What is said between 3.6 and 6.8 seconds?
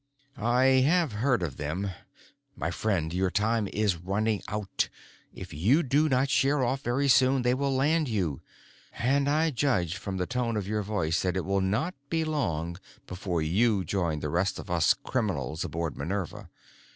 is running out. If you do not sheer